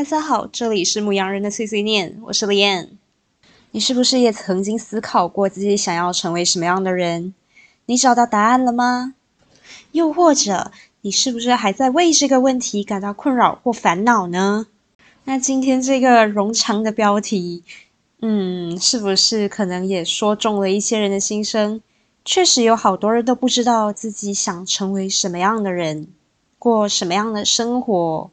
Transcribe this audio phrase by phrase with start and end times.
[0.00, 2.96] 大家好，这里是牧羊人的碎碎念，我是李燕。
[3.72, 7.34] 你是不是也曾经思考过自己想要成为什么样的人？
[7.84, 9.12] 你找到答案了吗？
[9.92, 14.68] 又或者，你是不是还在为这个问题感到困扰或烦恼呢？
[15.24, 17.62] 那今天这个冗长的标题，
[18.22, 21.82] 嗯，是不是可能也说中了一些人的心声？
[22.24, 26.08] 确实有好多人都不知道自己想成为什么样的人，
[26.58, 28.30] 过什么样的生活。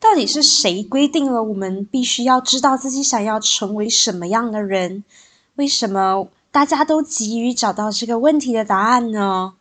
[0.00, 5.02] 到底是谁规定了我们必须要知道自己想要成为什么样的人？
[5.56, 9.54] 为什么大家都急于找到这个问题的答案呢？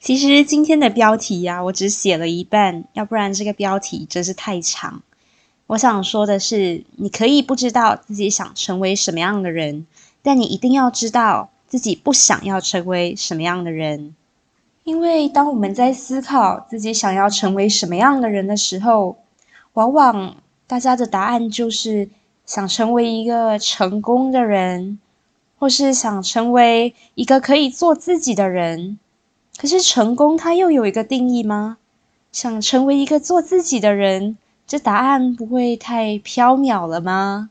[0.00, 5.02] 其实今天的标题呀，我只写了一半，要不然这个标题真是太长。
[5.68, 9.86] 我想说的是，你可以不知道自己想成为什么样的人，
[10.22, 14.16] 但你一定要知道自己不想要成为什么样的人。
[14.82, 19.16] 因为当我们在思考自己想要成为什么样的人的时候，
[19.74, 22.08] 往往大家的答案就是
[22.44, 24.98] 想成为一个成功的人，
[25.58, 28.98] 或是想成为一个可以做自己的人。
[29.58, 31.78] 可是成功它又有一个定义吗？
[32.32, 37.50] 想成为一个做自己的人，这答案不会太缥缈了吗？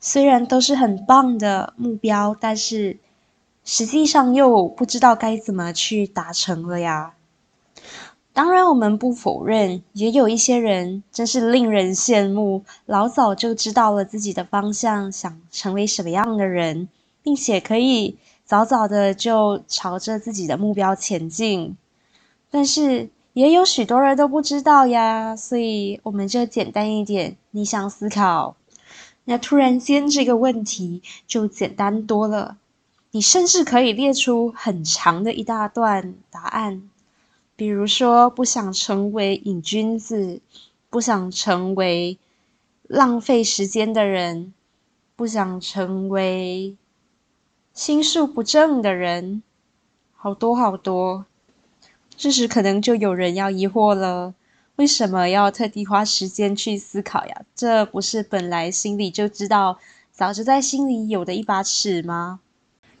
[0.00, 2.98] 虽然都是很棒的目标，但是
[3.64, 7.13] 实际上又不知道该怎么去达成了呀。
[8.34, 16.88] 当然，我们不否认，也有一些人真是令人羡慕，老早就知道了自己的方向，想成为什么样的人，
[17.22, 21.76] 并且可以早早的就朝着自己的目标前进。
[22.50, 28.56] 但是，也有许多人都不知道呀，所以我们就简单一点，逆向思考。
[29.26, 32.56] 那突然间这个问题就简单多了，
[33.12, 36.90] 你甚至可以列出很长的一大段答案。
[37.56, 40.40] 比如说，不想成为瘾君子，
[40.90, 42.18] 不想成为
[42.88, 44.52] 浪费时间的人，
[45.14, 46.76] 不想成为
[47.72, 49.42] 心术不正的人，
[50.16, 51.26] 好多好多。
[52.16, 54.34] 这时可能就有人要疑惑了：
[54.76, 57.42] 为什么要特地花时间去思考呀？
[57.54, 59.78] 这不是本来心里就知道，
[60.10, 62.40] 早就在心里有的一把尺吗？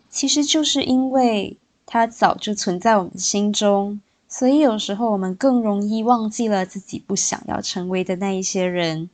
[0.08, 1.56] 其实就是因为
[1.86, 4.00] 它早就存在我们心中。
[4.36, 9.08] 所以有时候我们更容易忘记了自己不想要成为的那一些人。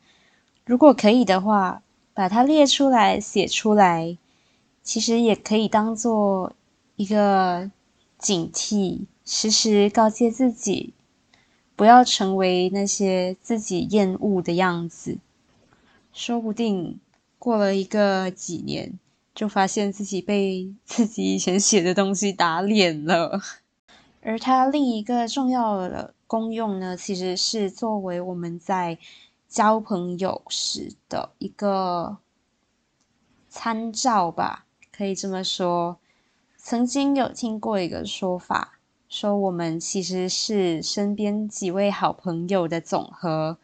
[0.65, 1.83] 如果可以的话，
[2.15, 4.17] 把它列出来、写出来，
[4.83, 6.55] 其实也可以当做
[6.97, 7.71] 一个
[8.19, 10.95] 警惕，时时告诫自己，
[11.77, 15.19] 不要成为那些自己厌恶的样子。
[16.15, 16.99] 说不定
[17.39, 18.99] 过了一个几年，
[19.35, 23.39] 就发现自己被自己以前写的东西打脸了。
[24.23, 28.99] 而它另一个重要的功用呢，其实是作为我们在
[29.49, 32.19] 交朋友时的一个
[33.49, 35.99] 参照吧，可以这么说。
[36.57, 38.79] 曾经有听过一个说法，
[39.09, 43.57] 说我们其实是身边几位好朋友的总和。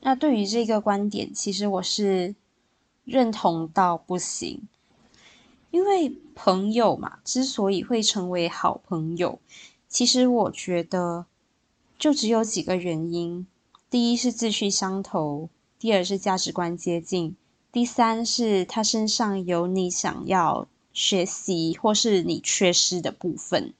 [0.00, 2.34] 那对于这个观点，其实我是
[3.04, 4.66] 认同到不行。
[5.70, 9.38] 因为朋友嘛，之所以会成为好朋友，
[9.88, 11.26] 其实我觉得
[11.98, 13.46] 就只有几个原因：
[13.88, 17.34] 第一是志趣相投，第二是价值观接近，
[17.72, 23.72] 第三是他身上有你想要学习或是你缺失的部分。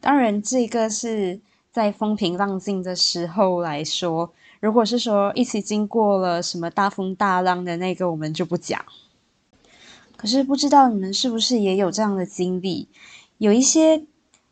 [0.00, 1.40] 当然，这个是
[1.72, 8.84] 在风平浪静的时候来说，如果是说一起经过了什么大风大浪的那个，我们就不讲。
[10.16, 12.88] 可是不知道你们是不是也有这样的经历？
[13.38, 14.04] 有一些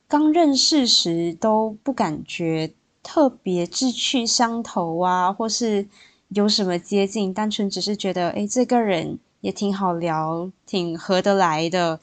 [0.08, 2.72] 刚认识时都不感觉
[3.02, 5.88] 特别志趣相投啊，或是
[6.28, 11.98] 有什么接近，单纯只是觉得哎，这个人也挺好聊，挺合得来的。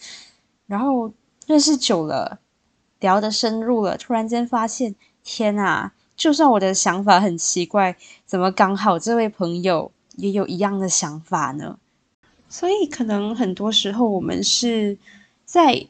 [0.67, 1.13] 然后
[1.47, 2.39] 认识久了，
[2.99, 5.93] 聊得深入了，突然间发现，天啊！
[6.15, 7.95] 就算我的想法很奇怪，
[8.25, 11.79] 怎么刚好这位朋友也有一样的想法呢？
[12.49, 14.97] 所以，可能很多时候我们是
[15.43, 15.87] 在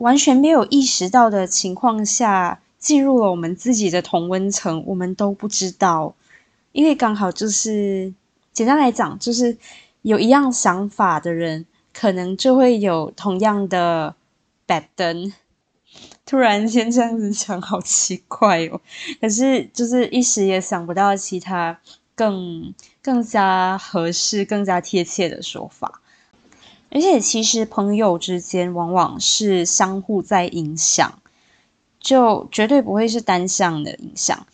[0.00, 6.14] 完全没有意识到的情况下进入了我们自己的同温层，我们都不知道。
[6.72, 8.12] 因为刚好就是，
[8.52, 9.56] 简单来讲，就是
[10.02, 14.14] 有一样想法的人，可能就会有同样的
[14.66, 15.32] 白灯。
[16.26, 18.80] 突然间这样子讲，好奇怪哦。
[19.20, 21.78] 可是，就是一时也想不到其他。
[22.16, 26.02] 更更加合适、更加贴切的说法，
[26.90, 31.20] 而且其实朋友之间往往是相互在影响，
[32.00, 34.46] 就绝对不会是单向的影响。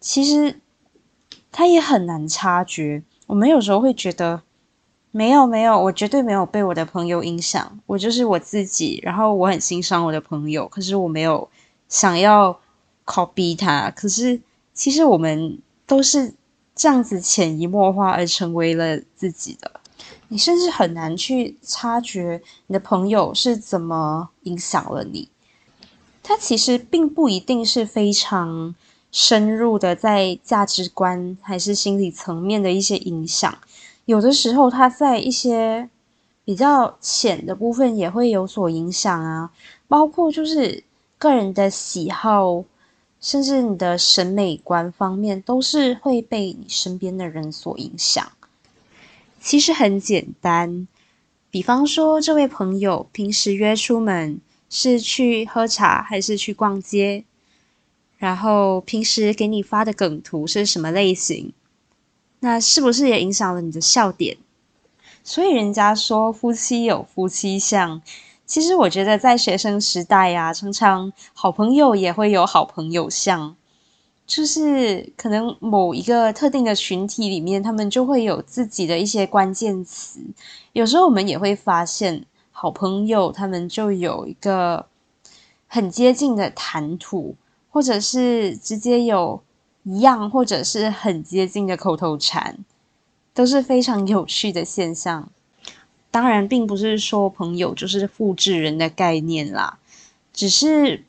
[0.00, 0.60] 其实
[1.52, 3.02] 他也很难察觉。
[3.26, 4.42] 我们有时候会觉得，
[5.12, 9.00] 没有没有，我绝对没有被我的朋友影响，我就是我自己。
[9.02, 11.48] 然后我很欣赏我的朋友，可是我没有
[11.88, 12.60] 想要
[13.06, 13.90] copy 他。
[13.90, 14.40] 可是
[14.74, 16.34] 其实我们都是
[16.74, 19.73] 这样子潜移默化而成为了自己的。
[20.34, 25.28] 你甚至很难去察觉你的朋友是怎么影响了你。
[26.24, 28.74] 他其实并不一定是非常
[29.12, 33.56] 深入的，在价值观还是心理层面的一些影响。
[34.06, 35.88] 有的时候，他在一些
[36.44, 39.52] 比较浅的部分也会有所影响啊，
[39.86, 40.82] 包括就是
[41.16, 42.64] 个人的喜好，
[43.20, 48.32] 甚至你的审美观方面，都是会被你身边的人所影响。
[49.44, 50.88] 其实很简单，
[51.50, 54.40] 比方说，这位朋友平时约出门。
[54.70, 57.24] 是去喝茶还是去逛街？
[58.16, 61.52] 然后平时给你发的梗图是什么类型？
[62.40, 64.36] 那是不是也影响了你的笑点？
[65.22, 68.02] 所以人家说夫妻有夫妻相，
[68.44, 73.54] 其实我觉得在学生时代呀，常常好朋友也会有好朋友相，
[74.26, 80.20] 就是可能某一个特定的群体里面，他们就会有自己的一些关键词。
[80.72, 82.24] 有时候我们也会发现。
[82.56, 84.86] 好朋友，他们就有一个
[85.66, 87.34] 很接近的谈吐，
[87.68, 89.42] 或者是直接有
[89.82, 92.56] 一样，或者是很接近的口头禅，
[93.34, 95.28] 都是非常有趣的现象。
[96.12, 99.80] 当然，并不是说朋友就是复制人的概念啦，
[100.32, 101.04] 只是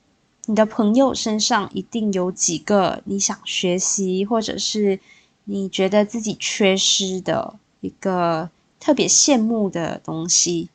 [0.48, 5.00] 你的朋友身上一定有几个你想学习，或者是
[5.46, 8.50] 你觉得自己缺失的一个
[8.80, 10.70] 特别羡慕的东西。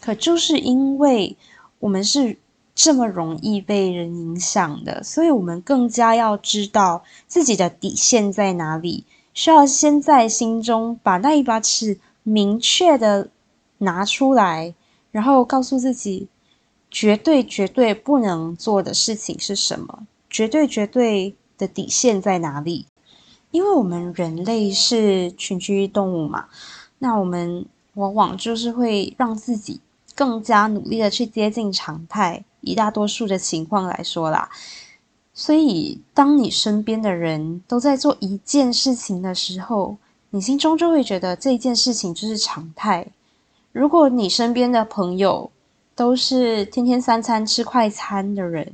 [0.00, 1.36] 可就是因为
[1.78, 2.38] 我们是
[2.74, 9.04] 这么容易被人影响的，所以我们更加要知道自己的底线在哪里，
[9.34, 13.28] 需要先在心中把那一把尺明确的
[13.78, 14.74] 拿出来，
[15.10, 16.28] 然后告诉自己
[16.90, 22.86] 绝对绝对不能做的事情是什么，绝对绝对的底线在哪里。
[23.50, 26.46] 因为我们人类是群居动物嘛，
[26.98, 27.64] 那我们
[27.94, 29.80] 往往就是会让自己。
[30.12, 34.50] 更加努力的去接近常态，以大多数的情况来说啦。
[35.32, 39.96] 所以，当你身边的人都在做一件事情的时候，
[40.28, 43.06] 你心中就会觉得这件事情就是常态。
[43.72, 45.50] 如果你身边的朋友
[46.00, 48.72] 都是天天三餐吃快餐的人，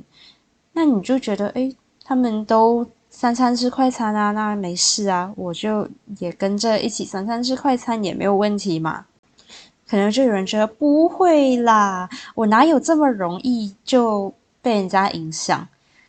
[0.71, 1.69] 那你就觉得，哎，
[2.05, 5.85] 他们都三餐吃快餐啊，那没事啊，我就
[6.19, 9.07] 也跟着一起三餐吃快餐也没有问题嘛。
[9.85, 15.67] 可能就有人觉得不会啦，我哪有这么容易就被人家影响？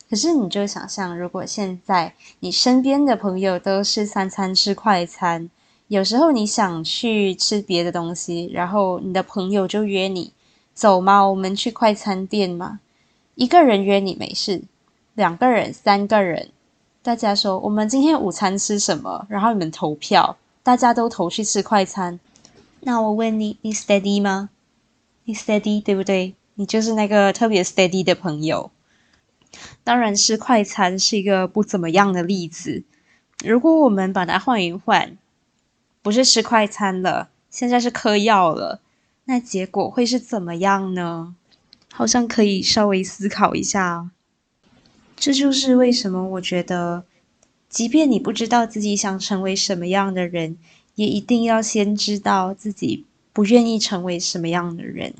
[0.08, 5.50] 可是你就想象，如果现在你身边的朋友都是三餐吃快餐，
[5.88, 10.32] 有时候你想去吃别的东西，然后你的朋友就约你
[10.78, 11.28] 走吗？
[11.28, 12.78] 我们去快餐店嘛。
[13.34, 14.62] 一个人约你没事，
[15.14, 16.50] 两个人、三个人，
[17.02, 19.26] 大家说我们今天午餐吃什么？
[19.28, 22.20] 然后你们投票，大家都投去吃快餐。
[22.82, 24.50] 那我问你，你 steady 吗？
[25.24, 26.36] 你 steady 对不对？
[26.54, 28.70] 你就是那个特别 steady 的朋友。
[29.82, 32.84] 当然，吃快餐是一个不怎么样的例子。
[33.44, 35.16] 如果我们把它换一换，
[36.02, 38.80] 不是吃快餐了，现在是嗑药了，
[39.30, 41.34] 那结果会是怎么样呢？
[41.92, 44.08] 好像可以稍微思考一下。
[45.16, 47.04] 这就是为什么我觉得，
[47.68, 50.56] 即便你不知道自己想成为什么样的人。
[50.94, 55.14] 也一定要先知道自己不愿意成为什么样的人。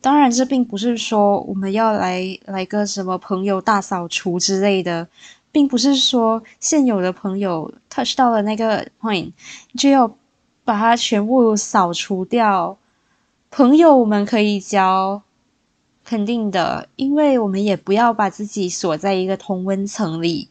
[0.00, 5.06] 当然，这并不是说我们要来来个什么朋友大扫除之类的，
[5.52, 9.30] 并不是说现有的朋友 touch 到了那个 point
[9.76, 10.16] 就要
[10.64, 12.76] 把它全部扫除掉。
[13.56, 15.22] 朋友我们可以交，
[16.04, 20.50] 肯定的，因为我们也不要把自己锁在一个同温层里，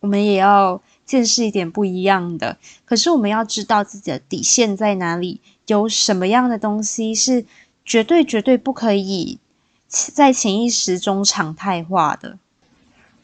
[0.00, 0.80] 我们也要。
[1.04, 7.46] 见识一点不一样的，可是我们要知道自己的底线在哪里，有什么样的东西是
[7.82, 9.38] 绝对绝对不可以
[9.86, 12.38] 在潜意识中常态化的。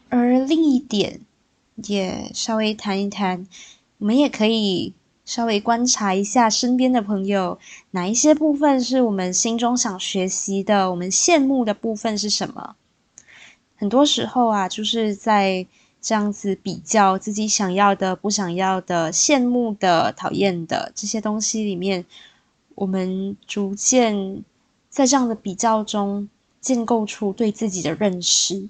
[0.09, 1.21] 而另一点
[1.77, 3.47] 也稍微谈一谈，
[3.99, 7.59] 我们也可以稍微观察一下身边的朋友，
[7.91, 12.77] 哪一些部分是我们心中想学习的，我们羡慕的部分是什么？
[13.77, 15.67] 很多时候啊，就是在。
[16.07, 22.05] 这样子比较自己想要的、不想要的、羡慕的、讨厌的这些东西里面，
[22.75, 24.45] 我们逐渐
[24.91, 26.29] 在这样的比较中
[26.61, 28.69] 建构出对自己的认识。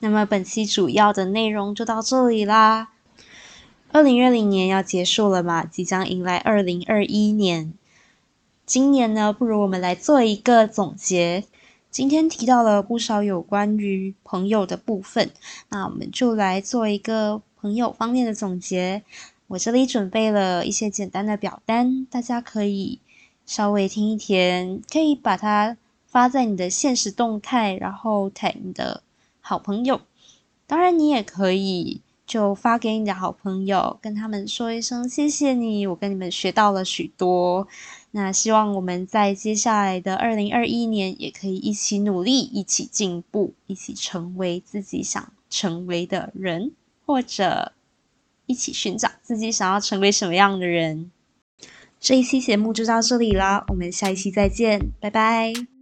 [0.00, 2.90] 那么本期主要的内容就到这里啦。
[3.90, 7.72] 二零二零年要结束了嘛，即将迎来二零二一年。
[8.66, 11.44] 今年呢，不如我们来做一个总结。
[11.90, 15.30] 今天提到了不少有关于朋友的部分，
[15.70, 19.02] 那我们就来做一个朋友方面的总结。
[19.46, 23.00] 我这里准备了一些简单的表单，大家可以
[23.46, 29.02] 稍微听一听，可以把它发在你的现实动态，然后 ta 你的
[29.40, 30.02] 好朋友。
[30.66, 32.02] 当然，你也可以。
[32.28, 37.66] 就发给你的好朋友，跟他们说一声谢谢你，我跟你们学到了许多。
[38.10, 46.72] 那希望我们在接下来的二零二一年，也可以一起努力，一起进步，一起成为自己想成为的人，
[47.06, 47.72] 或者
[48.44, 51.10] 一起寻找自己想要成为什么样的人。
[51.98, 55.77] 这一期节目就到这里啦，我们下一期再见，拜拜。